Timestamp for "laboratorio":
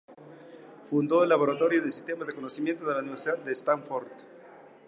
1.29-1.79